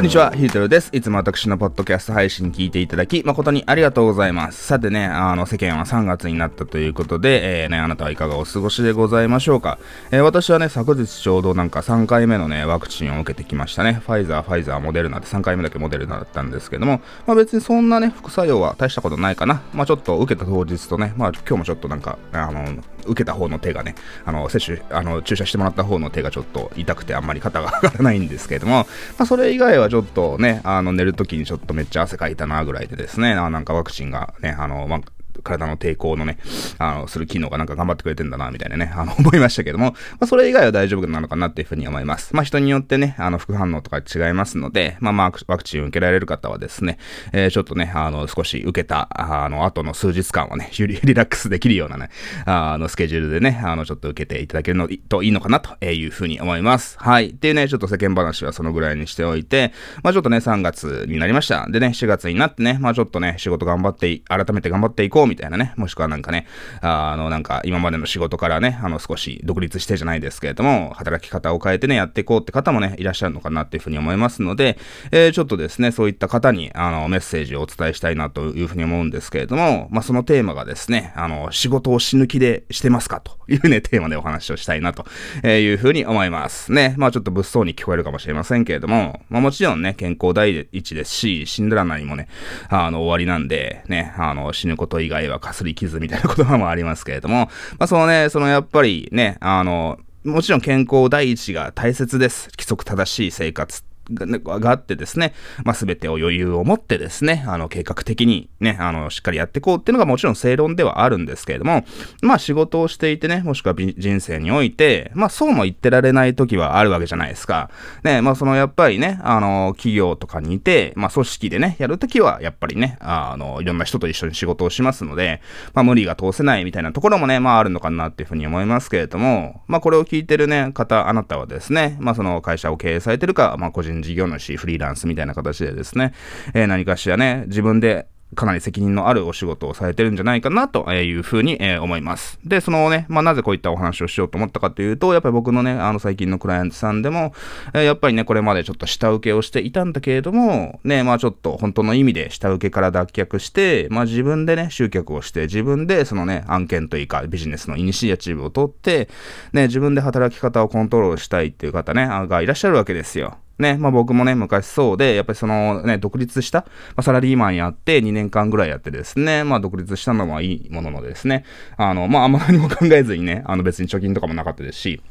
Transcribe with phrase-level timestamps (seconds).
[0.00, 0.88] こんにちは、ヒートルです。
[0.94, 4.64] いつも私のポッドキャスト配信聞いていただき、誠にありがとうございます。
[4.64, 9.78] さてね、あの、世間は3月になったということで、えー、ね、あなたはいかがお過ごしでございましょうか。
[10.10, 14.00] えー、私はね、昨日ちょうどなんか3回目のね、ワクチンを受けてきましたね。
[14.06, 19.60] ファイザー、ファイザー、モデルナで3回目だけモデルナだったんですけども、まあ別にそんなね、副作用は大したことないかな。
[19.74, 28.86] まあちょっと受けた当日とね、まあ今日もちょっとなんか、あの、受けた方の手がね、あの、接種、あの、注射してもらった方の手がちょっと痛くてあんまり肩が上がらないんですけれども、
[29.18, 35.00] まあそれ以外はちょっとね、あの、寝るときにちょっとめっちゃ汗かいたなぐらいでですね、あなんかワクチンがね、あの、ま、
[35.42, 36.38] 体の抵抗のね、
[36.78, 42.34] あの、する機能がなんか頑張ってくれてんだな、みたいなね、あの、 思いましたけども、まあ、それ以外は大丈夫なのかなっていうふうに思います。
[42.34, 46.98] まあ、人によってね、あの、副反応とか違いますので、まあ、まあ、ワクチン受けられる方はですね、
[47.32, 52.10] えー、ちょっとね、あの、少し受けた、あの、後の数日間はね、 リラックスできるようなね、
[52.46, 56.96] あの、スケジュールでね、あの、ちょっと受けていただけるのといいのかなというふうに思います。
[56.98, 57.30] はい。
[57.30, 61.66] っていうね、ちょっと世間話はそのぐらいにしておいて、まあ、ちょっとね、3月になりました。
[61.68, 66.46] でね、4月になってね、まあ、ちょっとね、仕事頑張って、改めて頑張っていこうみたいなね、もしくはなんかね、
[66.80, 74.78] あの、なんか今までの仕事からね、あの少し独立してじゃないですけれども、働き方を変えてね、やっていこうって方もね、いらっしゃるのかなっていうふうに思いますので、
[75.10, 85.04] えー、ちょっとですね、そういった方に、あの、メッセージをお伝えしたいなというふうに思うんですけれども、まあ、そのテーマがですね、あの、仕事を死ぬ気でしてますかというね、 テーマでお話をしたいなと
[85.46, 86.94] いうふうに思いますね。
[86.96, 92.28] まあ、ちょっと物騒に聞こえるかもしれませんけれども、まあ、もちろんね、健康第一ですし、死んだら何もね、
[92.68, 102.48] あの、終わりなんで、ね、あの、死ぬこと以外はかすり傷みたいな言葉もありますけれども、 まあ、そのね、そのやっぱりね、あの、もちろん健康第一が大切です。
[102.56, 105.34] 規則正しい生活っがあってですね、
[105.64, 111.84] まあ、全てを余裕を持ってですね、あの、計画的にね、あの、しっかりやっていこうっていうのがもちろん正論ではあるんですけれども、
[112.22, 117.70] まあ、仕事をしていてね、もしくは人生において、まあ、そうも言ってられない時はあるわけじゃないですか。
[118.02, 125.40] ね、まあ、その、やっぱりね、あの、企業とかにいて、まあ、組織でね、やるときは、やっぱりね、あの、いろんな人と一緒に仕事をしますので、
[125.74, 136.12] まあ、無理が通せないみたいなところもね、まあ、あるのかなっていうふうに思いますけれども、まあ、これを聞いてるね、方、あなたはですね、まあ、その会社を経営されてるか、まあ、個人事業主、フリーランスみたいな形でですね、
[136.54, 142.38] えー、何かしらね、自分でかなり責任のあるお仕事をされてるんじゃないかなというふうに、え思います。
[142.44, 147.34] で、そのね、まあ、なぜこういったお話をしようと思ったかというと、やっぱり僕のね、あの最近のクライアントさんでも、
[147.74, 159.08] えやっぱりね、これまでちょっと下請けをしていたんだけれども、ね、まあちょっと本当の意味で下請けから脱却して、まあ自分でね、集客をして、自分でそのね、案件というかビジネスのイニシアチブを取って、
[159.52, 163.38] ね、自分で働き方をコントロールしたいっていう方ね、がいらっしゃるわけですよ。
[163.60, 166.66] ね、まあ僕もね、昔そうで、やっぱりそのね、独立した、ま
[166.96, 171.44] あ、サラリーマンやって2年間ぐらいやってですね、まあ独立したのはいいもののですね、
[171.76, 175.02] あの、まああんま何も考えずにね、あの別に貯金とかもなかったですし、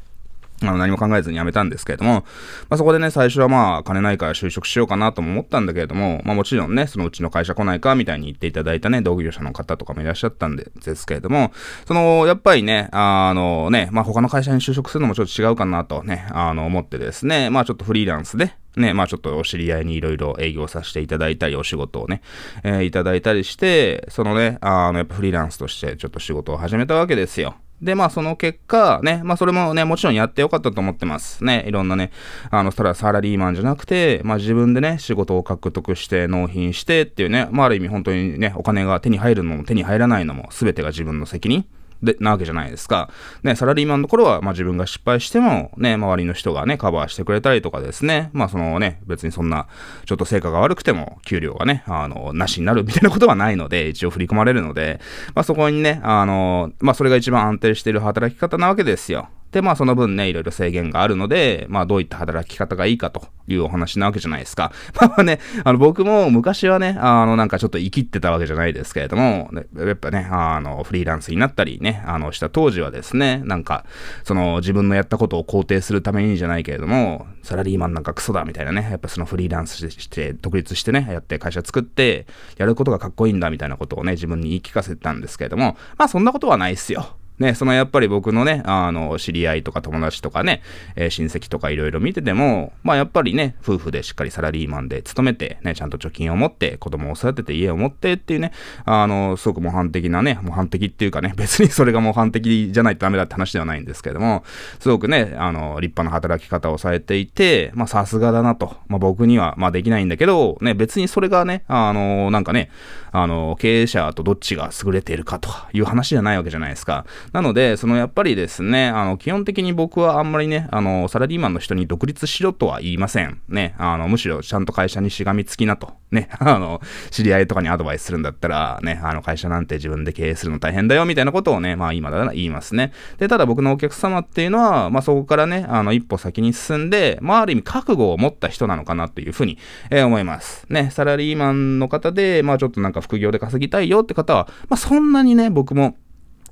[0.62, 2.25] あの何も考えずに辞めたんですけれども、
[2.70, 11.52] まあ、そこでね、最初はまあ、金ないから就職しようかなとも思ったんだけれども、まあもちろんね、そのうちの会社来ないかみたいに言っていただいたね、同業者の方とかもいらっしゃったんでですけれども、
[11.88, 22.22] その、やっぱりね、あのね、まあ他の会社に就職するのもちょっと違うかなとね、あの思ってですね、まあちょっとフリーランスで、ね、まあちょっとお知り合いにいろいろ営業させていただいたり、お仕事をね、
[22.64, 27.56] えー、いただいたりして、そのね、あの、やっぱフリーランスとしてちょっと仕事を始めたわけですよ。
[27.81, 31.44] で、まあその結果、ね、まあそれもね、もちろんやってよかったと思ってます。
[31.44, 32.12] ね、いろんなね、
[32.51, 41.66] あの、ただサラリーマンじゃなくて、まあ自分でね、仕事を獲得して納品してっていうね、まあある意味本当にね、お金が手に入るのも手に入らないのも全てが自分の責任。
[42.02, 43.10] で、なわけじゃないですか。
[43.44, 49.68] ね、サラリーマンの頃は、まあ自分が失敗しても、ね、周りの人がね、カバーしてくれたりとかですね、まあそのね、別にそんな、
[50.06, 55.02] ちょっと成果が悪くても、給料がね、あの、なしになるみたいなことはないので、一応振り込まれるので、
[55.36, 59.30] まあそこにね、あの、まあそれが一番安定している働き方なわけですよ。
[59.52, 64.72] で、まあその分ね、いろいろ制限があるので、まあどういった働き方がいいかというお話なわけじゃないですか。
[65.00, 73.86] まあね、あの僕も昔はね、あのなんかちょっと生きってたわけじゃないですけれども、やっぱね、あのフリーランスになったりね、あのした当時はですね、なんか、
[74.24, 87.16] その自分のやったことを肯定するためにじゃないけれども、サラリーマンなんかクソだみたいなね、やっぱそのフリーランスして、独立してね、やって会社作って、やることがかっこいいんだみたいなことをね、自分に言い聞かせてたんですけれども、まあそんなことはないっすよ。
[87.39, 90.62] ね、そのやっぱり僕のね、あの、知り合いとか友達とかね、
[90.95, 98.51] えー、親戚とかいろいろ見てても、まあやっぱりね、夫婦でしっかりサラリーマンで勤めて、ね、ちゃんと貯金を持って、子供を育てて家を持ってっていうね、
[98.86, 104.44] あの、すごく模範的なね、模範的っていうかね、別にそれが模範的じゃないとダメだって話ではないんですけども、
[104.80, 108.75] すごくね、あの、立派な働き方をされていて、まあさすがだなと。
[108.88, 112.69] まあ僕には、まあできないんだけど、ね、別にそれがね、あの、なんかね、
[113.12, 117.06] あの、経営者とどっちが優れているかという話じゃないわけじゃないですか。
[117.34, 123.42] なので、そのやっぱりですね、あの、基本的に僕はあんまりね、あの、サラリーマンの人に独立しろとは言いません。
[123.50, 125.94] ね、あの、むしろちゃんと会社にしがみつきなと。
[126.12, 126.81] ね、 あの、
[127.12, 132.92] 知り合いとかにアドバイスするんだったら、ね、あの、会社なんて自分で経営するの大変だよ、みたいなことをね、まあ今だら言いますね。
[133.18, 139.58] で、ただ僕のお客様っていうのは、まあそこからね、あの、一歩先に進んで、まあある意味覚悟を持った人なのかなというふうに、
[139.92, 140.66] えー、思います。
[140.70, 145.96] ね、サラリーマンの方で、まあちょっとなんか副業で稼ぎたいよって方は、まあそんなにね、僕も、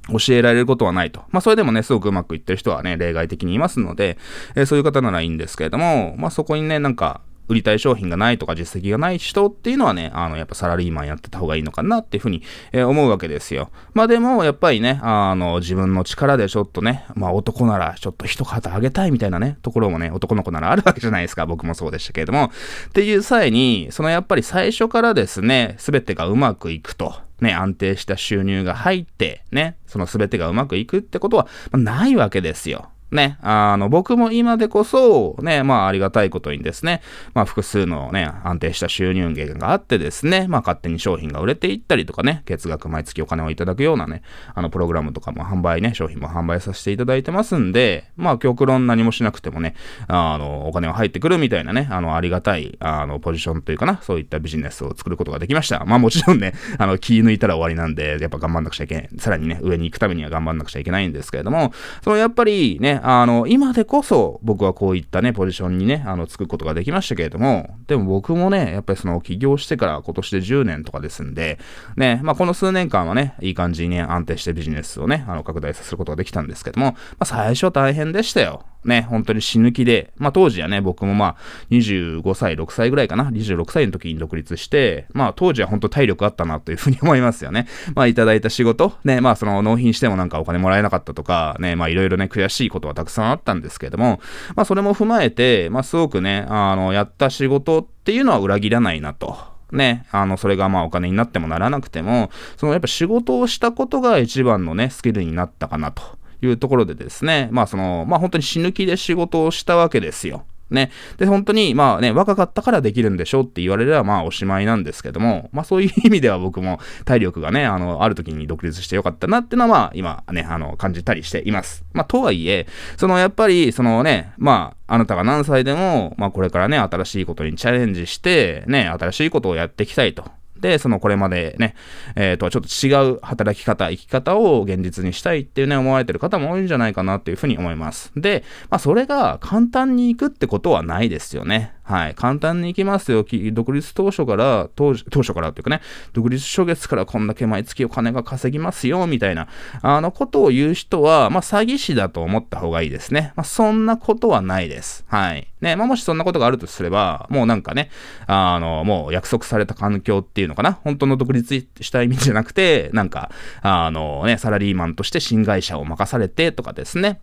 [0.10, 1.24] 教えられることはないと。
[1.32, 4.18] まあ、それでもね、すごくうまくいってる人はね、例外的にいますので、
[4.56, 13.70] えー、そういう方ならいいんですけれども、まあ、そこにね、なんか、売りたい商品がないとか実績がない人っていうのはね、あの、やっぱサラリーマンやってた方がいいのかなっていうふうに、えー、思うわけですよ。
[13.94, 21.46] まあでも、やっぱりね、あの、自分の力でちょっとね、まあ男ならちょっと一肩あげたいみたいなね、ところもね、男の子ならあるわけじゃないですか。
[21.46, 22.52] 僕もそうでしたけれども。
[22.90, 27.16] っていう際に、そのやっぱり最初からですね、すべてがうまくいくと。
[27.42, 32.90] ね、安定した収入が入って、ね、その全てがうまくいくってことは、まあ、ないわけですよ。
[33.12, 37.02] ね、あの、僕も今でこそ、ね、まあありがたいことにですね、
[37.34, 44.24] まあ複数のね、安定した収入源があってですね、まあ勝手に商品が売れていったりとかね、月額毎月お金をいただくようなね、
[44.54, 49.76] あのプログラムとかも販売ね、商品も販売させていただいてますんで、まあ極論何もしなくてもね、
[50.08, 55.86] あの、お金が入ってくるみたいなね、あの、ありがたい、あの、ポジションというかな、そういったビジネスを作ることができました。
[55.86, 59.10] まあもちろんね、 あの、気抜いたら終わりなんで、やっぱ頑張んなくちゃいけない。
[59.18, 61.72] さらにね、上に行くためには頑張んなくちゃいけないんですけれども、
[62.04, 71.60] そのやっぱりね、あの、今でこそ僕はこういったね、ポジションにね、あの、つくことができましたけれども、でも僕もね、やっぱりその起業してから今年で10年とかですんで、
[71.96, 78.64] ね、まあこの数年間はね、いい感じにね、安定してビジネスをね、あの、拡大させることができたんですけども、まあ最初は大変でしたよ。
[78.88, 81.36] ね、本当に死ぬ気で、まあ当時はね、僕もまあ
[81.72, 87.68] 25歳、6歳ぐらいかな、26歳の時に独立して、まあ当時は本当体力あったなというふうに思いますよね。
[87.96, 94.22] まあいただいた仕事、ね、まあその納品してもなんかお金もらえなかったとか、ね、まあいろいろね、悔しいことはたくさんあったんですけども、
[94.56, 99.38] まあそれも踏まえて、まあすごくね、あの、やった仕事っていうのは裏切らないなと。
[99.72, 106.18] ね、あの、それがまあお金になってもならなくても、そのやっぱ仕事をしたことが一番のね、スキルになったかなと。
[106.42, 110.46] いうところでですね、まあその、まあ本当に死ぬ気で仕事をしたわけですよ。
[110.70, 110.92] ね。
[111.18, 121.84] で、本当に、まあね、若かったからできるんでしょうって言われれば、まあおしまいなんですけども、まあそういう意味では僕も体力がね、あの、ある時に独立してよかったなっていうのは、まあ今ね、あの、感じたりしています。
[121.94, 122.68] まあとはいえ、
[122.98, 130.26] そのやっぱり、そのね、まあ、あなたが何歳でも、まあこれからね、新しいことにチャレンジして、ね、新しいことをやっていきたいと。
[130.62, 131.76] で、そのこれまでね、
[132.16, 138.12] えっ、ー、と、ちょっと違う働き方、生き方を現実にしたいっていうね、思われてる方も多いんじゃないかなっていうふうに思います。
[138.16, 141.74] で、まあ、それが簡単に行くってことはないですよね。
[141.88, 142.16] はい。
[142.16, 143.26] 簡単に行きますよ。
[143.54, 145.82] 独立当初から、当当初からっていうかね、
[146.12, 149.48] 独立初月からこんだけ毎月お金が稼ぎますよ、みたいな、
[149.82, 153.32] あのことを言う人は、まあ、詐欺師だと思った方がいいですね。
[153.38, 155.06] まあ、そんなことはないです。
[155.08, 155.48] はい。
[155.62, 157.90] ね、まあ、もしそんなことがあるとすれば、もうなんかね、
[158.26, 160.74] あの、もう約束された環境っていうのかな。
[160.74, 163.32] 本当の独立した意味じゃなくて、なんか、
[163.62, 167.22] あのね、サラリーマンとして新会社を任されてとかですね。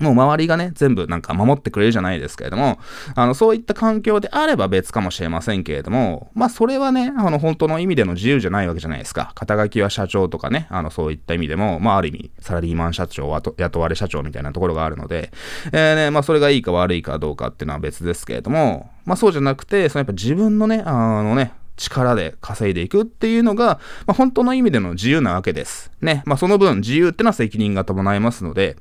[0.00, 2.78] もう周りがね、全部なんか守ってくれるじゃないですけれども、
[3.14, 9.32] あの、そういった環境であれば別かもしれませんけれども、まあそれはね、あの、本当の意味での自由じゃないわけじゃないですか。
[9.34, 15.30] 肩書きは社長とかね、あの、そういった意味でも、まあある意味、サラリーマン社長は、雇われ社長みたいなところがあるので、
[15.72, 25.90] えー、ね、まあそれがいいか悪いかどうかっていうのは別ですけれども、まあそうじゃなくて、そのやっぱ自分のね、あのね、力で稼いでいくっていうのが、まあ、本当の意味での自由なわけです。
[26.00, 26.22] ね。
[26.26, 28.76] まあ、その分自由ってのは責任が伴いますので、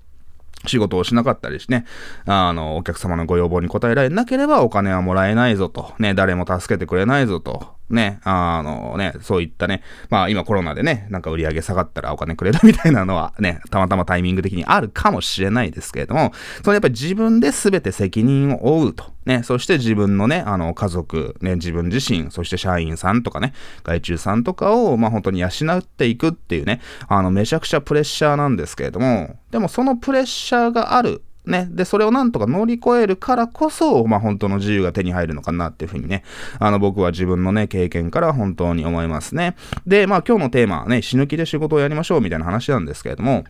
[0.68, 1.86] 仕事をしなかったりしね、
[2.25, 16.31] あの、お客様のご要望に応えられなければお金はもらえないぞと、ね、誰も助けてくれないぞと、ね、あのね、そういったね、まあ今コロナでね、なんか売り上げ下がったらお金くれるみたいなのはね、たまたまタイミング的にあるかもしれないですけれども、
[16.63, 19.12] そのやっぱり自分で全て責任を負うと。
[19.25, 31.67] ね、そして自分のね、あの、家族、ね、自分自身、そして社員さんとかね、外注さんとかを、まあ本当に養っていくっていうね、あの、めちゃくちゃプレッシャーなんですけれども、でもそのプレッシャーがあるね。
[31.71, 36.24] で、それをなんとか乗り越えるからこそ、まあ本当の自由が手に入るのかなっていうふうにね、
[36.60, 39.55] あの僕は自分のね、経験から本当に思いますね。
[39.88, 43.43] で、まあ今日のテーマはね、死ぬ気で仕事をやりましょうみたいな話なんですけれども、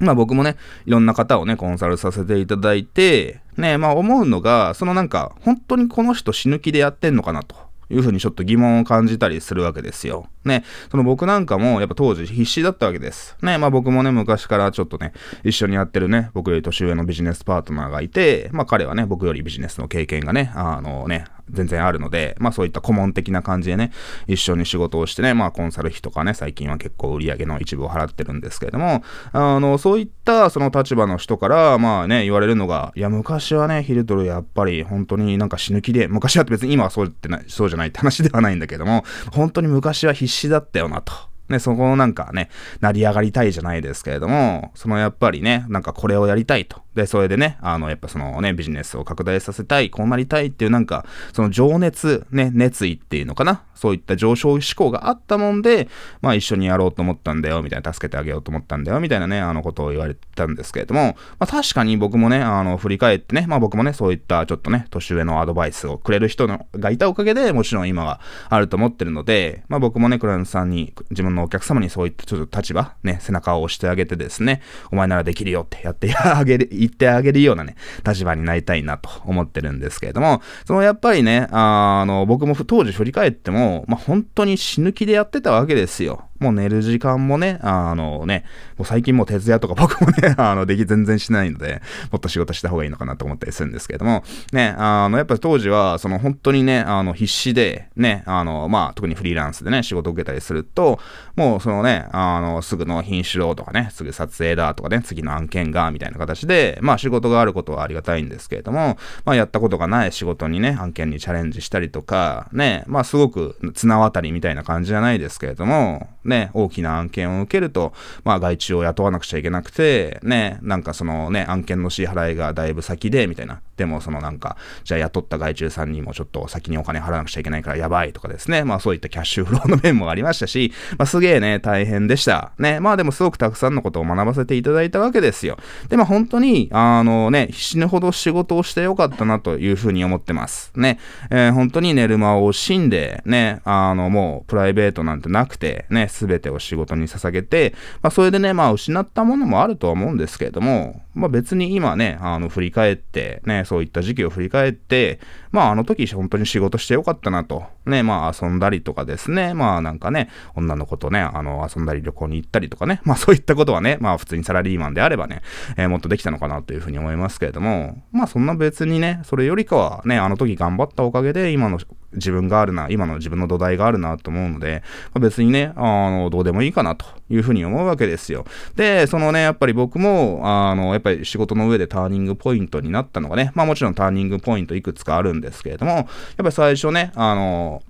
[0.00, 10.26] まあ僕もね、いろんな方をね、コンサルさせていただいて、ね、まあ思うのが、そのなんか、本当にこの人死ぬ気でやってんのかなというふうにちょっと疑問を感じたりするわけですよ。
[10.44, 13.36] ね、その僕なんかもやっぱ当時必死だったわけです。
[13.42, 15.12] ね、まあ僕もね、昔からちょっとね、
[15.44, 23.92] 一緒にやってるね、僕より年上のビジネスパートナーがいて、まあ彼はね、僕よりビジネスの経験がね、あのね、全然あるので、まあそういった顧問的な感じでね、
[24.26, 29.02] 一緒に仕事をしてね、まあコンサル費とかね、最近は結構売り上げの一部を払ってるんですけれども、
[29.32, 41.12] あの、そういったその立場の人から、まあね、言われるのが、いや、昔はね、ヒルトルやっぱり本当になんか死ぬ気で、昔はって別に今はそうってない、そうじゃないって話ではないんだけども、本当に昔は必死だったよなと。
[41.50, 42.48] ね、そこのなんかね、
[42.80, 46.80] 成り上がりたいじゃないですけれども、そのやっぱりね、なんかこれをやりたいと。
[46.94, 53.62] で、それでね、あの、やっぱそのね、ビジネスを拡大させたい、こうなりたいっていうなんか、その情熱、ね、熱意っていうのかな？
[53.74, 55.88] そういった上昇志向があったもんで、
[56.20, 86.29] まあ一緒にやろうと思ったんだよ、みたいな、助けてあげようと思ったんだよ、みたいなね、あのことを言われたんですけれども、まあ確かに僕もね、あの、振り返ってね、まあ僕もね、そういったちょっとね、年上のアドバイスをくれる人のがいたおかげで、もちろん今があると思ってるので、まあ僕もね、クライアンさんに、自分のお客様にそういったちょっと立場、ね、背中を押してあげてですね、お前ならできるよってやってあげる、 言ってあげるようなね、立場になりたいなと思ってるんですけれども、そのやっぱりね、あの、僕も当時振り返っても、まあ本当に死ぬ気でやってたわけですよ。
[86.40, 88.44] もう寝る時間もね、あのね、
[88.76, 100.98] もう最近もう徹夜とか 僕もね、あの、でき全然しないので、もっと仕事した方がいいのかなと思ったりするんですけれども、ね、あの、やっぱり当時は、その本当にね、あの、必死で、ね、あの、まあ、特にフリーランスでね、仕事を受けたりすると、
[101.36, 117.92] もうそのね、あの、すぐ納品しろとかね、すぐ撮影だとかね、次の案件が、みたいな形で、まあ、仕事があることはありがたいんですけれども、まあ、やったことがない仕事にね、案件にチャレンジしたりとか、ね、まあ、すごく綱渡りみたいな感じじゃないですけれども、ね、大きな案件を受けると、
[118.24, 123.60] まあ外注を雇わなくちゃいけなくて、ね、なんかそのね、案件の支払いがだいぶ先で、みたいな。
[123.76, 128.62] でもそのなんか、じゃあ雇った外注さんにもちょっと先にお金払わなくちゃいけないからやばいとかですね。
[128.62, 132.52] まあそういったキャッシュフローの面もありましたし、まあすげえね、大変でした。
[132.58, 135.58] ね、まあでもすごくたくさんのことを学ばせていただいたわけですよ。
[135.88, 140.72] で、まあ本当に、あのね、死ぬほど仕事をしてよかったなというふうに思ってます。
[140.76, 140.98] ね、
[141.30, 155.20] えー、本当に寝る間を惜しんで、ね、あのもうプライベートなんてなくて、ね、全てを仕事に捧げて、まあそれでね、まあ失ったものもあるとは思うんですけれども、まあ別に今ね、あの振り返って、ね、そういった時期を振り返って、
[155.52, 157.64] まああの時本当に仕事してよかったなと。
[157.86, 165.42] ね、まあ遊んだりとかですね、まあなんかね、女の子とね、あの遊んだり旅行に行ったりとかね、まあそういったことはね、まあ普通にサラリーマンであればね、
[165.76, 171.78] えー、もっとできたのかなというふうに思いますけれども、まあそんな別にね、それよりかはね、あの時頑張ったおかげで今の
[172.12, 174.82] 自分があるな、今の自分の土台があるなと思うので、
[175.14, 178.44] まあ、別にね、あの、どうでもいいかなというふうに思うわけですよ。
[178.74, 187.82] で、そのね、やっぱり僕も、あの、やっぱり仕事の上でターニングポイントになったのがね、まあもちろんターニングポイントいくつかあるんですけれども、やっぱり最初ね、あの、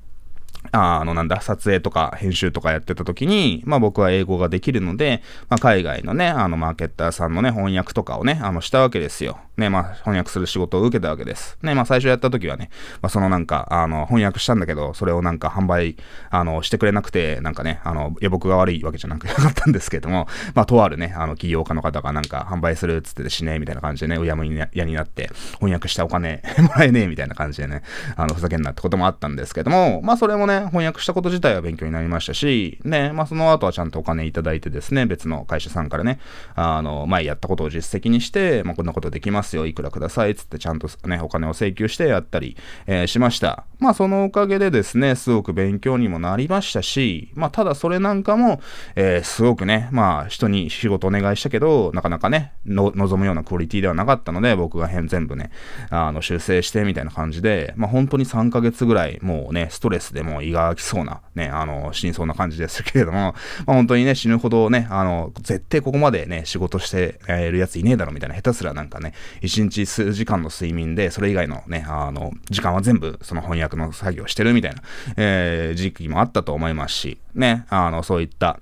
[0.73, 9.39] あの、なんだ、撮影とか編集とかやってた時に、まあ僕は英語ができるので、まあ海外のね、あのマーケッターさんのね、翻訳とかをね、あの、したわけですよ。
[9.57, 11.59] ね、まあ翻訳する仕事を受けたわけです。
[11.63, 12.71] ね、まあ最初やった時はね、
[13.03, 15.97] まあそのなんか、あの、翻訳したんだけど、それをなんか販売、
[16.31, 27.83] あの、してくれなくて、なんかね、あの、いや僕が悪いわけじゃなく なかったんですけども、まあとあるね、あの、起業家の方がなんか販売するっつっててしね、みたいな感じでね、うやむやになって、翻訳したお金 もらえねえ、みたいな感じでね、
[28.17, 36.21] あの、ふざけんなってこともあったんですけども、まあそれもね、翻訳したこと自体は勉強になりましたし、ね、まあその後はちゃんとお金いただいてですね、別の会社さんからね、
[36.55, 43.65] あの、前やったことを実績にして、まあこんなことできますよ、いくらください、つってちゃんとね、お金を請求してやったり、えー、しました。
[43.79, 48.61] まあそのおかげでですね、すごく勉強にもなりましたし、まあただそれなんかも、
[48.95, 55.51] えー、すごくね、まあ人に仕事お願いしたけど、なかなかね、望むようなクオリティではなかったので、僕が変全部ね、
[55.91, 63.35] あの、修正してみたいな感じで、まあ本当に3ヶ月ぐらい、もうね、ストレスでもう胃が空きそうな、ね、あの、死にそうな感じですけれども、
[63.67, 74.83] まあ本当にね、死ぬほどね、あの、絶対ここまでね、仕事してるやついねえだろみたいな、下手すらなんかね、1日数時間の睡眠で、それ以外のね、あの、時間は全部その翻訳の作業してるみたいな、
[75.17, 78.59] えー、時期もあったと思いますし、ね、あの、そういった、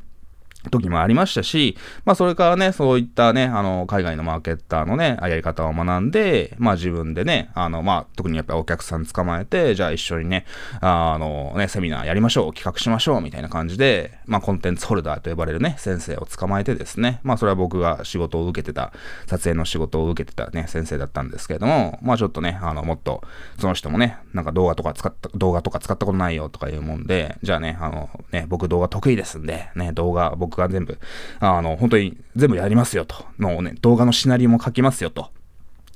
[0.71, 10.45] 時もありましたし、まあそれからね、そういったね、あの、海外のマーケッターのね、やり方を学んで、まあ自分でね、あの、まあ特にやっぱお客さん捕まえて、じゃあ一緒にね、
[10.81, 18.93] あのね、セミナーやりましょう、企画しましょう、みたいな感じで、まあコンテンツホルダーと呼ばれるね、先生を捕まえてですね、まあそれは僕が仕事を受けてた、
[19.27, 23.23] 撮影の仕事を受けてたね、先生だったんですけれども、まあちょっとね、あの、もっと、
[23.59, 30.99] その人もね、なんか動画とか使った、動画とか使ったことないよとかいうもんで、じゃあね、あの、ね、僕動画得意ですんで、ね、動画、僕が全部、
[31.41, 33.25] あの、本当に全部やりますよと。
[33.39, 35.31] のね、動画のシナリオも書きますよと。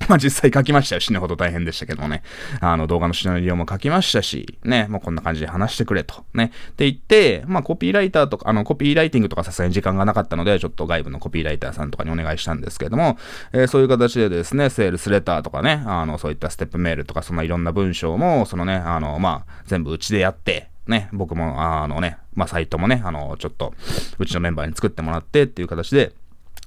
[0.08, 1.00] まあ実際書きましたよ。
[1.00, 2.22] 死ぬほど大変でしたけどもね。
[2.60, 6.24] あの動画のシナリオも書きましたし、ね、もうこんな感じで話してくれと。
[6.34, 6.52] ね。
[6.70, 13.18] って言って、まあコピーライターとか、あのコピーライティングとかさすがに時間がなかったので、ちょっと外部のコピーライターさんとかにお願いしたんですけども、
[13.52, 23.74] えー、そういう形でですね、セールスレターとかね、あの、そういったステップメールとか、そんないろんな文章も、そのね、あの、まあ、全部うちでやって、ね、僕も、あのね、まあ、サイトもね、あの、ちょっと、
[24.18, 26.12] うちのメンバーに作ってもらってっていう形で、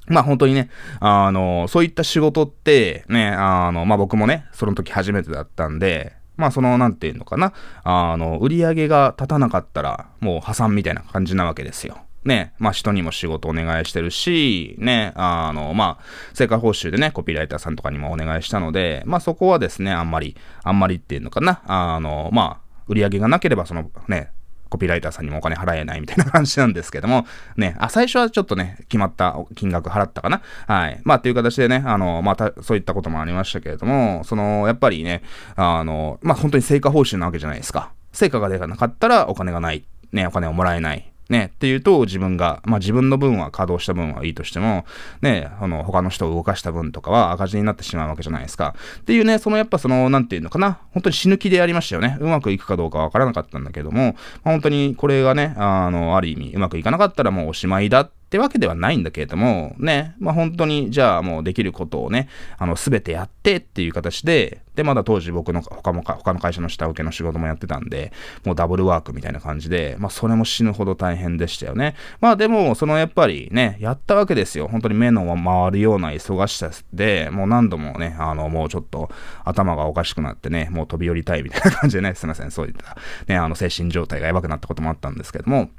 [0.07, 0.69] まあ本当にね、
[0.99, 7.53] あの、そういった仕事ってね、あの、まあ僕もね、その時初めてだったんで、まあその、なんていうのかな、
[7.83, 11.97] あの、売り上げが立たなかったら、もう破産みたいな感じなわけですよ。
[12.23, 16.03] ね、まあ人にも仕事お願いしてるし、ね、あの、まあ、
[16.33, 24.31] 成果報酬でね、コピーライターさんとかにもお願いしたので、まあそこはですね、あんまり、あんまりっていうのかな、あの、まあ、売り上げがなければ、そのね、
[24.69, 27.25] コピーライターさんにもお金払えないみたいな感じなんですけども、
[27.55, 30.41] ね、あ、最初はちょっとね、決まった金額払ったかな？
[30.67, 30.99] はい。
[31.03, 35.21] まあ、っていう形でね、あの、また、そういったこともありましたけれども、その、やっぱりね、
[35.55, 37.91] あの、まあ、本当に成果報酬なわけじゃないですか。
[38.11, 39.85] 成果が出なかったらお金がない。
[40.11, 41.11] ね、お金をもらえない。
[41.29, 44.85] ね、っていうと自分が、まあ自分の分は稼働した分はいいとしても、
[45.21, 48.75] ね、あの、他の人を動かした分とかは赤字になってしまうわけじゃないですか。
[48.99, 52.17] っていうね、そのやっぱその、なんていうのかな、本当に死ぬ気でやりましたよね。
[52.19, 62.27] うまくいくかどうかわからなかったんだけども、まあ、本当にこれがね、あの、ある意味うまくいかなかったらもうおしまいだってわけではないんだけれども、ね、まあ本当に、じゃあもうできることをね、
[62.57, 68.11] あの、すべてやってっていう形で、で、まだ当時僕の他も他の会社の下請けの仕事もやってたんで、
[68.43, 71.95] もうダブルワークみたいな感じで、まあそれも死ぬほど大変でしたよね。
[72.19, 74.67] まあでも、そのやっぱりね、やったわけですよ。
[74.67, 79.09] 本当に目の回るような忙しさで、もう何度もね、あの、もうちょっと
[79.43, 85.69] 頭がおかしくなってね、もう飛び降りたいみたいな感じでね、すいません、そういった、ね、あの、精神状態がやばくなったこともあったんですけども、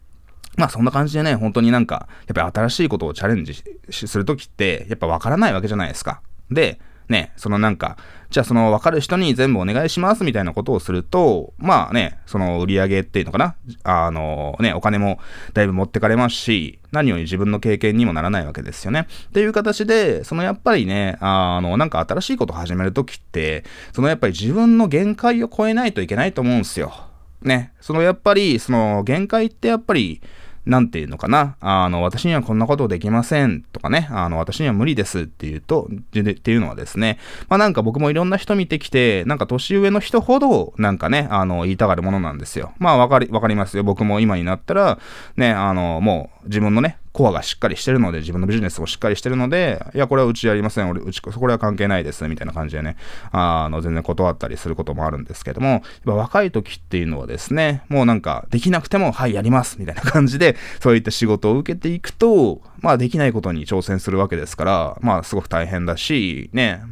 [0.57, 6.21] まあそんな感じでね、本当になんか、やっぱり新しいことをチャレンジするときって、やっぱわからないわけじゃないですか。
[6.51, 7.97] で、ね、そのなんか、
[8.31, 15.21] じゃあその分かる人に全部お願いしますみたいなことをすると、まあね、その売り上げっていうのかな、あのね、お金も
[15.53, 19.07] だいぶ持ってかれますし、何より自分の経験にもならないわけですよね。
[19.29, 26.93] っていう形で、そのやっぱりね、あの、なんか新しいことを始めるときって、そのやっぱり自分の限界を超えないといけないと思うんですよ。
[27.43, 30.21] ね、そのやっぱり、その限界ってやっぱり、
[30.67, 42.73] なんていうのかな、あの、私にはこんなことできませんとかね、あの、私には無理ですっていうと、っていうのはですね、まあなんか僕もいろんな人見てきて、なんか年上の人ほど、なんかね、あの、言いたがるものなんですよ。
[42.79, 43.85] まあわかり、わかりますよ。
[43.85, 44.99] 僕も今になったら、
[45.37, 50.91] ね、あの、もう自分のね、コアがしっかりしてるので、自分のビジネスもしっかりしてるので、いや、これはうちやりません。
[50.91, 52.29] 俺、うち、これは関係ないです。
[52.29, 52.99] みたいな感じでね、
[53.33, 59.79] あの、全然断ったりすることもあるんですけども、やっぱ若い時っていうのはですね、もうなんか、できなくても、はい、やります。
[59.81, 66.83] みたいな感じで、そういった仕事を受けていくと、まあ、できないことに挑戦するわけですから、まあ、すごく大変だし、ね、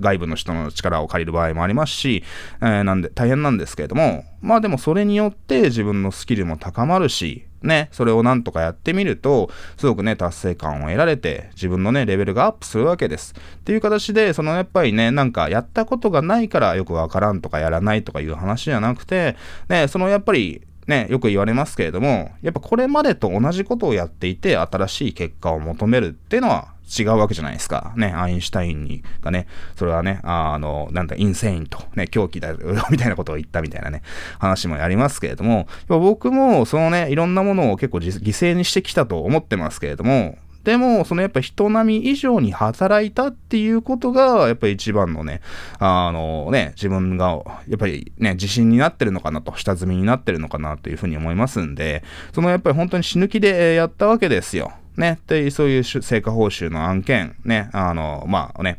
[0.00, 2.24] 外部の人の力を借りる場合もありますし、
[2.62, 13.34] えー、なんで、大変なんですけれども、まあでもそれによって自分のスキルも高まるし、ね、それをなんとかやってみると、すごくね、達成感を得られて、自分のね、レベルがアップするわけです。
[13.56, 19.36] っていう形で、そのやっぱりね、なんかやったことがないからよくわからんとかやらないとかいう話じゃなくて、
[19.68, 27.92] ね、そのやっぱり、ね、よく言われますけれども、やっぱこれまでと同じことをやっていて、新しい結果を求めるっていうのは違うわけじゃないですか。
[27.96, 32.58] ね、アインシュタインにがね、それはね、あの、なんだ、インセインと、ね、狂気だよ、
[32.90, 34.02] みたいなことを言ったみたいなね、
[34.38, 45.40] 話もありますけれども、僕も、そのね、いろんなものを結構犠牲にしてきたと思ってますけれども、でも、そのやっぱ人並み以上に働いたっていうことが、やっぱり一番のね、
[45.78, 52.02] あのね、自分が、やっぱりね、自信になってるのかなと、下積みになってるのかなというふうに思いますんで、
[52.34, 54.72] そのやっぱり本当に死ぬ気でやったわけですよ。
[54.96, 58.78] ね、で、そういう成果報酬の案件、ね、あの、まあね、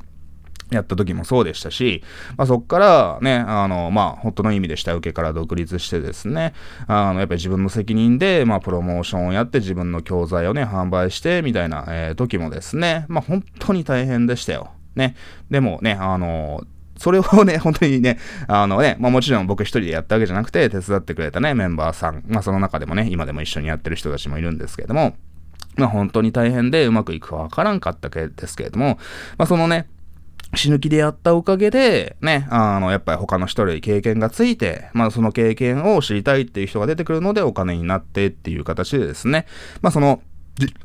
[0.72, 2.04] やった時もそうでしたし、
[2.38, 6.54] まあ、そっからね、あの、まあ、本当の意味で下請けから独立してですね、
[6.88, 14.72] あの、やっぱり自分の責任で、まあ、プロモーションをやって自分の教材をね、販売して、みたいな、えー、時もですね、まあ、本当に大変でしたよ。
[14.96, 15.16] ね。
[15.50, 16.64] でもね、あの、
[16.98, 25.16] それをね、 本当にね、あのね、まあもちろん僕一人でやったわけじゃなくて、手伝ってくれたね、メンバーさん、まあその中でもね、今でも一緒にやってる人たちもいるんですけれども、
[25.76, 28.98] まあ本当に大変でうまくいくかわからんかったけですけれども、
[29.38, 29.88] まあそのね、
[30.56, 39.46] 死ぬ気でやったおかげで、ね、あの、やっぱり他の人より経験がついて、まあその経験を知りたいっていう人が出てくるのでお金になってっていう形でですね、
[39.82, 40.22] まあその、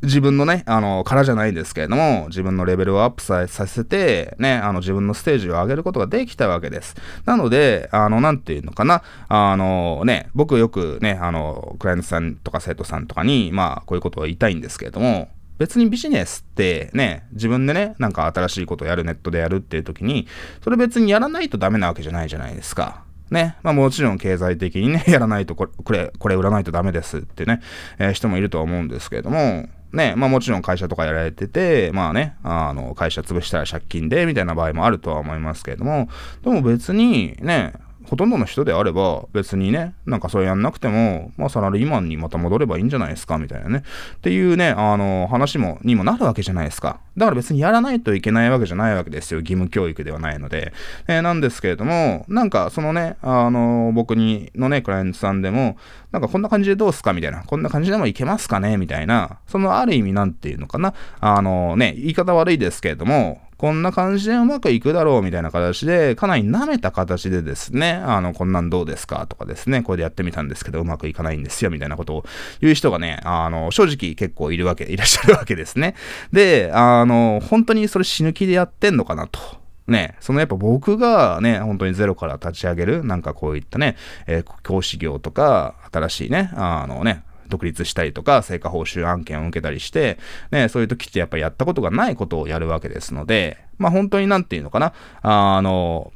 [0.01, 6.95] 自分のね、あの、からじゃないんですけれども、自分のレベルをアップさせて、ね、あの、自分のステージを上げることができたわけです。
[7.25, 15.29] なので、あの、なんていうのかな、あの、ね、僕よくね、あの、クライアントさんとか生徒さんとかに、まあ、こういうことを言いたいんですけれども、
[15.61, 20.25] 別にビジネスってね、自分でね、なんか新しいことやる、ネットでやるっていう時に、
[20.63, 23.03] それ別にやらないとダメなわけじゃないじゃないですか。
[23.29, 23.57] ね。
[23.61, 27.61] まあもちろん経済的にね、 やらないとこれ、これ、これ売らないとダメですってね、
[27.99, 36.09] えー、人もいるとは思うんですけれども、ね、まあもちろん会社とかやられてて、まあね、あの、会社潰したら借金で、みたいな場合もあるとは思いますけれども、
[36.43, 37.73] でも別にね、
[38.05, 43.83] ほとんどの人であれば別にね、なんかそれやんなくても、まあサラリーマンにまた戻ればいいんじゃないですかみたいなね。
[44.15, 46.99] っていうね、あの、話も、にもなるわけじゃないですか。
[47.17, 49.41] だから別にやらないといけないわけじゃないわけですよ。
[49.41, 50.73] 義務教育ではないので。
[51.07, 55.77] えー、なんですけれども、なんかそのね、あの、僕にのね、クライアントさんでも、
[56.11, 57.43] なんかこんな感じでどうすかみたいな。
[57.43, 59.39] こんな感じでもいけますかねみたいな。
[59.47, 60.93] そのある意味なんていうのかな。
[61.19, 72.25] あのね、言い方悪いですけれども、こんな感じでうまくいくだろうみたいな形で、かなり舐めた形でですね、あの、こんなんどうですかとかですね、これでやってみたんですけどうまくいかないんですよみたいなことを
[72.59, 75.93] 言う人がね、あの、正直結構いるわけ、いらっしゃるわけですね。
[76.33, 79.39] で、あの、本当にそれ死ぬ気でやってんのかなと。
[79.87, 83.95] ね、そのやっぱ僕がね、本当にゼロから立ち上げる、なんかこういったね、
[84.25, 90.17] えー、教師業とか、新しいね、あのね、独立したりとか、成果報酬案件を受けたりして、
[90.49, 96.11] ね、そういう時ってやっぱりやったことがないことをやるわけですので、まあ本当になんていうのかな、あの、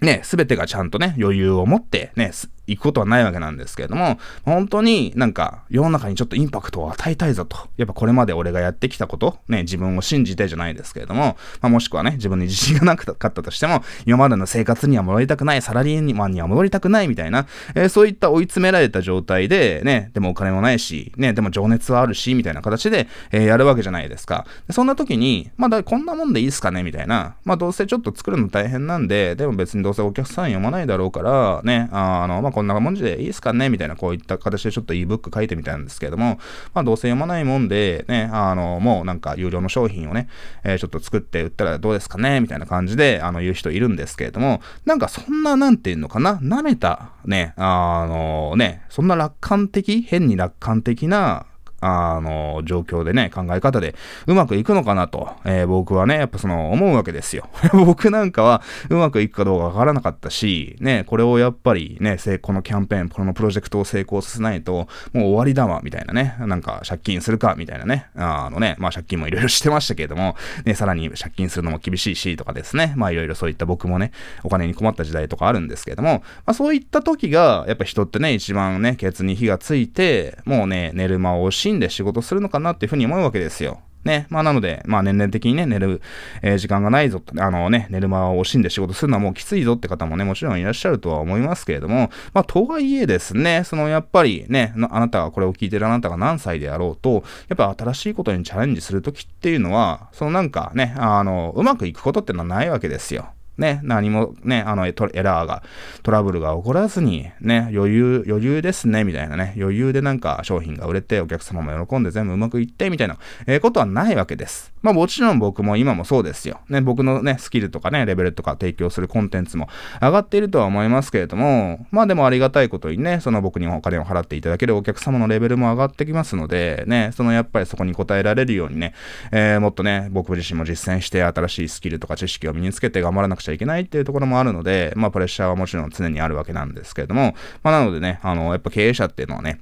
[0.00, 2.32] ね、すべてがちゃんとね、余裕を持って、ね、
[2.66, 7.56] 行くことはないわけなんですけれども、本当になんか世の中にちょっとインパクトを与えたいぞと。
[7.76, 24.46] やっぱこれまで俺がやってきたこと、ね、自分を信じてじゃないですけれども、まあ、もしくはね、自分に自信がなかったとしても、今までの生活には戻りたくない、サラリーマンには戻りたくないみたいな、えー、そういった追い詰められた状態で、ね、でもお金もないし、ね、でも情熱はあるし、みたいな形で、えー、やるわけじゃないですか。
[24.70, 26.82] そんな時に、まだこんなもんでいいですかね？
[26.82, 27.36] みたいな。
[27.44, 36.38] まあどうせちょっと作るの大変なんで、でも別にどうせお客さん読まないだろうから、ね、あの、まあこんなもんでいいですかねみたいな、こういった形でちょっと ebook 書いてみたんですけれども、
[36.72, 40.28] まあどうせ読まないもんで、ね、あの、もうなんか有料の商品をね、
[40.62, 51.46] えー、ちょっと作って売ったらどうですかねみたいな感じで、あの、言う人いるんですけれども、なんかそんな、なんていうのかな舐めた、ね、あのね、そんな楽観的変に楽観的な
[51.86, 53.94] あの、状況でね、考え方で
[54.26, 57.48] うまくいくのかなと、えー、僕はね、やっぱその思うわけですよ。
[57.72, 83.80] 僕なんかはうまくいくかどうかわからなかったし、ね、これをやっぱりね、このキャンペーン、このプロジェクトを成功させないと、もう終わりだわ、みたいなね、なんか借金するか、みたいなね、あのね、まあ借金もいろいろしてましたけれども、ね、さらに借金するのも厳しいし、とかですね、まあいろいろそういった僕もね、お金に困った時代とかあるんですけれども、まあそういった時が、やっぱ人ってね、一番ね、ケツに火がついて、もうね、寝る間を惜しんで仕事するのかなっていうふうに思うわけですよ。
[84.04, 84.26] ね。
[84.30, 86.00] まあなので、まあ年々的にね、寝る、
[86.42, 103.28] えー、時間がないぞあのね、寝る間を惜しんで仕事するのはもうきついぞって方もね、もちろんいらっしゃるとは思いますけれども、まあとはいえですね、そのやっぱりね、あなたがこれを聞いてるあなたが何歳であろうと、やっぱ新しいことにチャレンジするときっていうのは、そのなんかね、あの、うまくいくことってのはないわけですよ。
[103.58, 105.62] ね、何もね、あのエラーが、
[106.02, 114.72] トラブルが起こらずに、ね、余裕、余裕ですね、みたいなね、余裕でなんか商品が売れて、お客様も喜んで全部うまくいって、みたいな、えー、ことはないわけです。
[114.82, 116.60] まあもちろん僕も今もそうですよ。
[116.68, 119.68] ね、僕のね、スキルとかね、レベルとか提供するコンテンツも
[120.02, 128.94] 上がっているとは思いますけれども、まあでもありがたいことにね、その僕にお金を払っていただけるお客様のレベルも上がってきますので、ね、そのやっぱりそこに応えられるようにね、
[129.32, 139.60] えー、もっとね、僕自身も実践して新しいスキルとか知識を身につけて頑張らなくちゃちゃいけないっていうところもあるので、まあプレッシャーはもちろん常にあるわけなんですけれども、まあなのでね、あの、やっぱ経営者っていうのはね、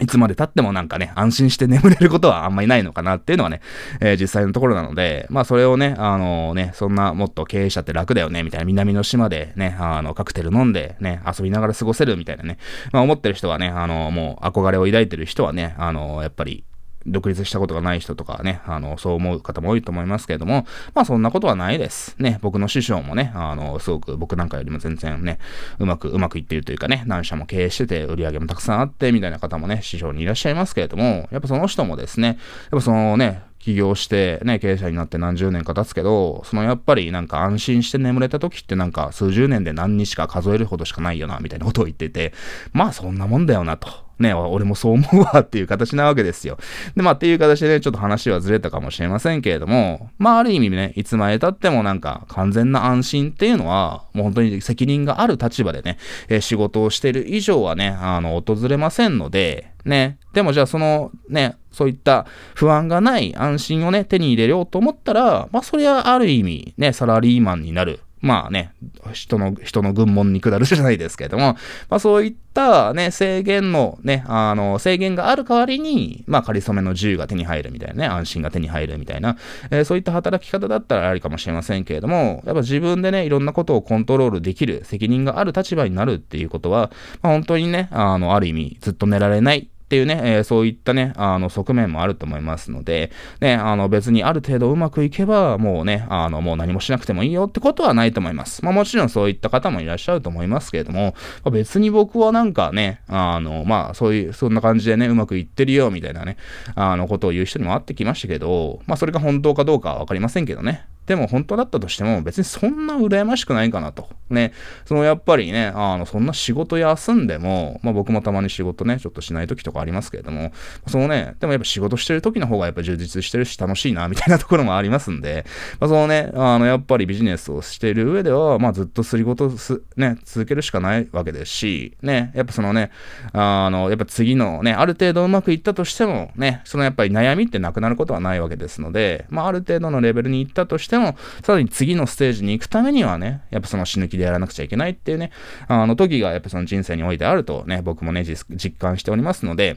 [0.00, 3.60] いつまで経ってもなんかね、安心して眠れることはあんまりないのかなっていうのはね、
[4.00, 12.58] えー、実際のところなので、まあそれをね、あのー、ね、そんなもっと経営者って楽だよね、みたいな南の島でね、あの、カクテル飲んでね、遊びながら過ごせるみたいなね、
[12.90, 16.64] まあ思ってる人はね、あのー、もう憧れを抱いてる人はね、あのやっぱり、
[17.06, 22.16] 独立したことがない人とかね、あの、そう思う方も多いと思いますけれども、まあそんなことはないです。
[22.18, 25.38] ね、僕の師匠もね、あの、すごく僕なんかよりも全然ね、
[25.78, 32.36] うまく、うまくいっているというかね、何社も経営してて、売り上げもたくさんあって、みたいな方もね、師匠にいらっしゃいますけれども、やっぱその人もですね、やっ
[32.70, 42.34] ぱそのね、起業してね、経営者になって何十年か経つけど、そのやっぱりなんか安心して眠れた時ってなんか数十年で何日か数えるほどしかないよな、みたいなことを言ってて、
[42.74, 44.03] まあそんなもんだよなと。
[44.18, 46.58] ね、 俺もそう思うわっていう形なわけですよ。
[46.96, 55.98] で、まあっていう形でね、ちょっと話はずれたかもしれませんけれども、まあある意味ね、いつまで経ってもなんか完全な安心っていうのは、もう本当に責任がある立場でね、
[56.28, 68.00] えー、仕事をしてる以上はね、あの、訪れませんので、ね、でもじゃあそのね、そういった不安がない安心をね、手に入れようと思ったら、まあそれはある意味ね、サラリーマンになる。
[68.24, 68.72] まあね、
[69.12, 71.56] 人の、人の軍門に下るじゃないですけれども、
[71.90, 79.36] まあそういったね、制限のね、あの、制限がある代わりに、まあ仮初めの自由が手に入るみたいなね、安心が手に入るみたいな、
[79.70, 98.64] えー、そういった働き方だったらありかもしれませんけれども、やっぱ自分でね、いろんなことをコントロールできる、責任がある立場になるっていうことは、まあ本当にね、あの、ある意味、ずっと寝られないっていうね、えー、そういったね、あの、側面もあると思いますので、ね、あの、別にある程度うまくいけば、もうね、あの、もう何もしなくてもいいよってことはないと思います。
[98.64, 106.38] まあもちろんそういった方もいらっしゃると思いますけれども、まあ、別に僕はなんかね、あの、まあそういう、そんな感じでね、うまくいってるよ、みたいなね、
[106.74, 110.86] あの、ことを言う人にも会ってきましたけど、まあそれが本当かどうかはわかりませんけどね。
[111.06, 114.08] でも本当だったとしても別にそんな羨ましくないかなと。
[114.30, 114.52] ね。
[114.86, 120.52] そのやっぱりね、あの、そんな仕事休んでも、まあ僕もたまに仕事ね、ちょっとしない時とかありますけれども、
[120.86, 125.44] そのね、でもやっぱ仕事してる時の方がやっぱ充実してるし楽しいな、みたいなところもありますんで、
[125.80, 132.90] まあそのね、あの、やっぱりビジネスをしている上では、まあずっとすり事す、ね、続けるしかないわけですし、ね、やっぱそのね、
[133.32, 140.93] あの、やっぱ次のね、ある程度うまくいったとしても、ね、そのやっぱり悩みってなくなることはないわけですので、まあある程度のレベルに行ったとしても、
[141.42, 145.30] さらに次のステージに行くためにはね、やっぱその死ぬ気でやらなくちゃいけないっていうね、
[145.68, 149.76] あの時がやっぱその人生においてあるとね、僕もね、実感しておりますので、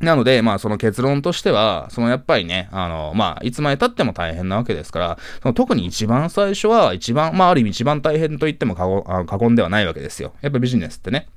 [0.00, 10.34] なので、まあその結論としては、そのやっぱりね、あの、まあいつまで経っても大変なわけですから、その特に一番最初は一番、まあある意味一番大変と言っても過言ではないわけですよ。
[10.42, 11.28] やっぱビジネスってね。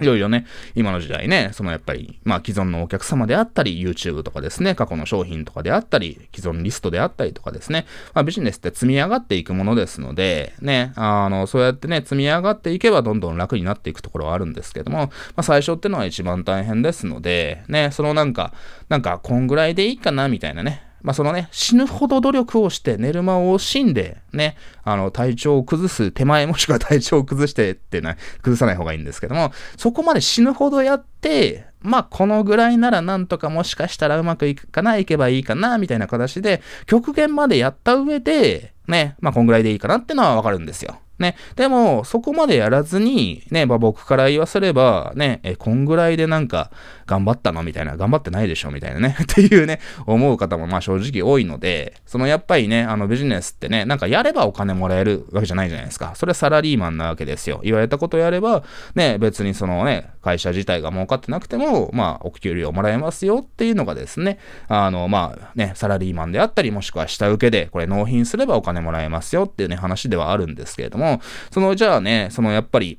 [0.00, 18.52] いろいろね、今の時代ね、そのやっぱり、まあ既存のお客様であったり、YouTube とかですね、過去の商品とかであったり、既存リストであったりとかですね、まあビジネスって積み上がっていくものですので、ね、あの、そうやってね、積み上がっていけばどんどん楽になっていくところはあるんですけども、まあ最初ってのは一番大変ですので、ね、そのなんか、
[18.88, 40.98] なんか、こんぐらいでいいかな、みたいなね、まあ、そのね、死ぬほど努力をして寝る間を惜しんで、ね、あの、体調を崩す手前もしくは体調を崩してっていうのは崩さない方がいいんですけども、そこまで死ぬほどやって、まあ、このぐらいならなんとかもしかしたらうまくいくかな、いけばいいかな、みたいな形で、極限までやった上で、ね、まあ、こんぐらいでいいかなってのはわかるんですよ。
[41.18, 41.36] ね。
[41.56, 46.70] でも、そこまでやらずに、ね、まあ、僕から言わせれば、ね、え、こんぐらいでなんか、
[47.06, 49.16] 頑張ったのみたいな、頑張ってないでしょみたいなね。
[49.22, 56.12] っていうね、思う方もまあ正直多いので、そのやっぱりね、あのビジネスってね、なんかやればお金もらえるわけじゃないじゃないですか。
[56.14, 57.60] それはサラリーマンなわけですよ。
[57.62, 71.20] 言われたことやれば、ね、別にそのね、会社自体が儲かってなくても、まあ、お給料もらえますよっていうのがですね、あの、まあね、サラリーマンであったり、もしくは下請けで、これ納品すればお金もらえますよっていうね、話ではあるんですけれども、
[71.52, 72.98] その、じゃあね、そのやっぱり、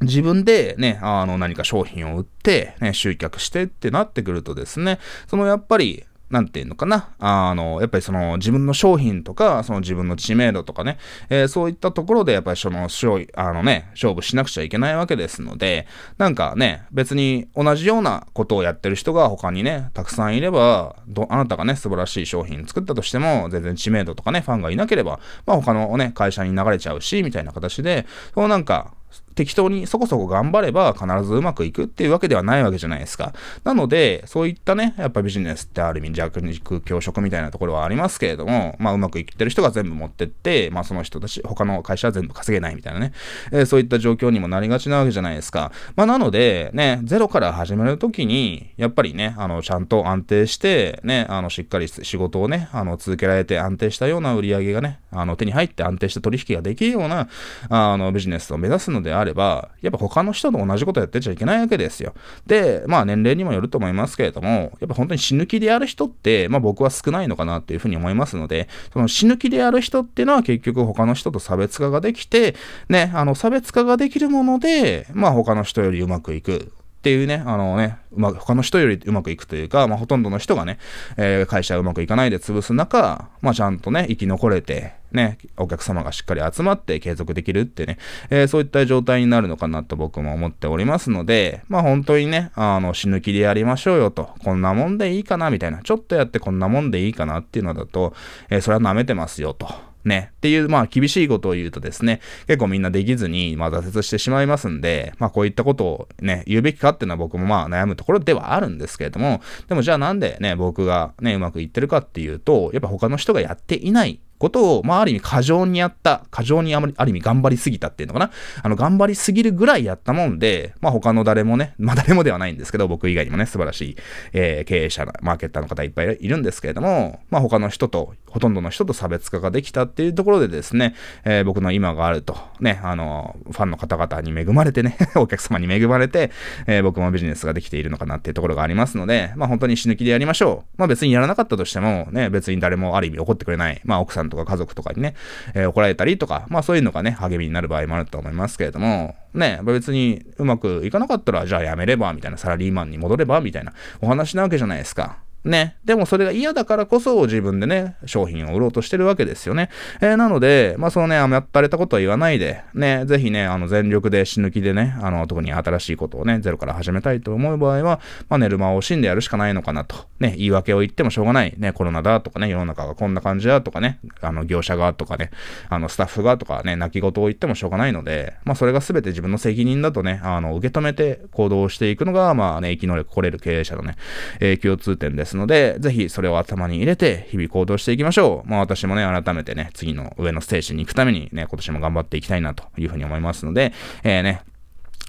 [0.00, 7.14] 自分でね、あの何か商品を売って、ね、集客してってなってくるとですね、そのやっぱり、なんていうのかな？
[7.18, 10.98] あの、やっぱりその自分の商品とか、その自分の知名度とかね、
[11.30, 12.88] えー、そういったところでやっぱりその、
[13.34, 15.86] あのね、勝負しなくちゃいけないわけですので、
[16.18, 20.96] なんかね、別に同じようなことをやってる人が他にね、たくさんいれば、
[21.28, 28.92] あなたがね、素晴らしい商品作ったとしても、全然知名度とかね、ファンがいなければ、まあ他のね、会社に流れちゃうし、みたいな形で、そのなんか、
[29.38, 33.34] 適当にそこそこ頑張れば必ずうまくいくっていうわけではないわけじゃないですか。
[33.62, 43.12] なので、そういったね、やっぱビジネスってある意味弱肉強食みたいなところはありますけれども、まあうまくいってる人が全部持ってって、まあその人たち、他の会社は全部稼げないみたいなね、
[43.52, 45.70] えー、そういった状況にもなりがちなわけじゃないですか。
[45.94, 57.28] まあなので、ね、ゼロから始めるときに、やっぱりね、あの、ちゃんと安定して、ね、あの、しっかり仕事をね、あの、続けられて安定したような売り上げがね、あの、手に入って安定した取引ができるような、
[57.68, 62.14] あの、ビジネスを目指すのであれば、やっぱ他の人と同じことやってちゃいけないわけですよ。
[62.46, 64.48] で、まあ年齢にもよると思いますけれども、
[64.80, 72.54] やっぱ本当に死ぬ気でやる人って、まあ僕は少ないのかなっていうふうに思いますので、その死ぬ気でやる人っていうのは結局他の人と差別化ができて、
[72.88, 76.72] ね、あの差別化ができるもので、まあ他の人よりうまくいく。
[76.98, 80.78] っていうね、あのね、うまく、他の人よりうまくいくというか、まあ、ほとんどの人がね、
[81.16, 87.98] えー、会社うまくいかないで潰す中、まあ、ちゃんとね、生き残れて、ね、お客様がしっかり集まって継続できるってね、
[88.30, 98.12] えー、そういった状態になるのかなと僕も思っておりますので、まあ、本当にね、あの、死ぬ気でやりましょうよと、こんなもんでいいかな、みたいな、ちょっとやってこんなもんでいいかなっていうのだと、
[98.50, 99.87] えー、それは舐めてますよと。
[100.04, 118.30] ね、っていう、まあ、厳しいことを言うとですね、結構みんなできずに、まあ、挫折してしまいますんで、まあ、こういったことをね、言うべきかっていうのは僕もまあ、悩むところではあるんですけれども、でもじゃあなんでね、僕がね、うまくいってるかっていうと、やっぱ他の人がやっていないことを、まあ、ある意味過剰にやった、過剰にあまり、ある意味頑張りすぎたっていうのかな。
[118.62, 123.96] あの、頑張りすぎるぐらいやったもんで、まあ、他の誰もね、まあ、誰もではないんですけど、僕以外にもね、素晴らしい、
[124.32, 136.30] えー、経営者、マーケッターの方いっぱいいるんですけれども、まあ、他の人とほとんどの人と差別化ができたっていうところでですね、えー、僕の今があると、ね、あの、ファンの方々に恵まれてね、 お客様に恵まれて、
[136.66, 140.78] えー、僕もビジネスができているのかなっていうところがありますので、まあ本当に死ぬ気でやりましょう。
[140.78, 145.14] まあ別にやらなかったとしても、ね、別に誰もある意味怒ってくれない、まあ奥さんとか家族とかにね、
[145.54, 155.18] えー、怒られたりとか、まあそういうのがね、励みになる場合もあると思いますけれども、ね、別にうまくいかなかったら、じゃあやめれば、みたいな、サラリーマンに戻れば、みたいなお話なわけじゃないですか。
[155.44, 155.76] ね。
[155.84, 159.70] でもそれが嫌だからこそ自分でね、商品を売ろうとしてるわけですよね。
[160.00, 170.06] えー、なので、まあそのね、甘ったれたことは言わないで、ね、ぜひね、あの全力で死ぬ気でね、あの特に新しいことをね、ゼロから始めたいと思う場合は、まあ寝る間を惜しんでやるしかないのかなと。
[170.20, 171.54] ね、言い訳を言ってもしょうがない。
[171.56, 175.30] ね、コロナだとかね、世の中がこんな感じだとかね、あの業者がとかね、
[175.68, 183.96] あのスタッフがとかね、泣き言を言ってもしょうがないので、まあそれが全て自分の責任だとね、あの受け止めて行動していくのが、まあね、生き能力来れる経営者のね、
[184.40, 188.48] えー、共通点ですですので、ぜひそれを頭に入れて日々行動していきましょう。
[188.48, 194.40] まあ私もね、改めてね、次の上のステージに行くためにね、今年も頑張っていきたいなというふうに思いますので、えー、ね、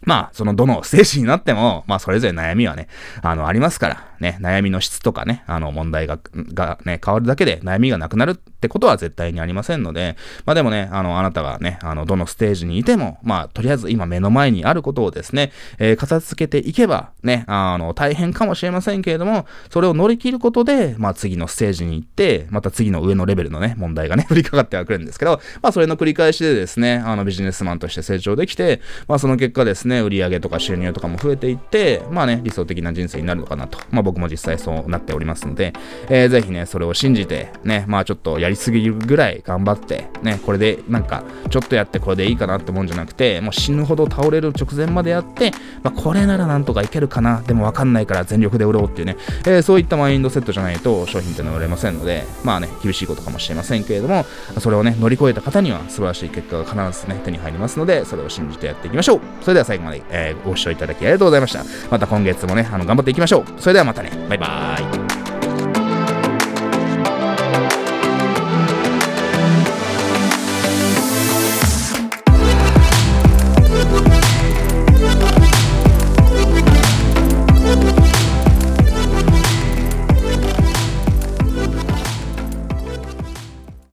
[0.03, 2.88] まあ、そのどのステージになっても、まあ、それぞれ悩みはね、
[3.21, 33.79] あの、ありますから、ね、悩みの質とかね、あの、問題が、がね、変わるだけで悩みがなくなるってことは絶対にありませんので、まあでもね、あの、あなたがね、あの、どのステージにいても、まあ、とりあえず今目の前にあることをですね、えー、片付けていけば、ね、あの、大変かもしれませんけれども、それを乗り切ることで、まあ次のステージに行って、また次の上のレベルのね、問題がね、 降りかかってはくるんですけど、まあそれの繰り返しでですね、あの、ビジネスマンとして成長できて、まあその結果ですね、売上とか収入とかも増えていって、まあね、理想的な人生になるのかなと。
[33.91, 35.73] まあ僕も実際そうなっておりますので、
[36.09, 45.51] えー、ぜひね、それを信じて、ね、まあちょっとやりりすぎるぐらいい頑張って、ね、これでなんか、ちょっとやってこれでいいかなってもんじゃなくて、もう死ぬほど倒れる直前までやって、
[45.83, 54.25] まあ、これならなんとかいけるかな、でもわかんないから全力で売ろうっていうね、えー、そういったマインドセットじゃないと商品ってのは売れませんので、まあね、厳しいことかもしれませんけれども、
[54.59, 59.21] それをね、乗り越えた方には素晴らしい結果が必ずね、手に入りますので、それを信じてやっていきましょう。
[59.41, 61.63] それでは最後まで、えー、ご視聴いただきありがとうございました。
[61.89, 63.62] また今月もね、あの、頑張っていきましょう。
[63.62, 65.28] それではまたね、バイバーイ。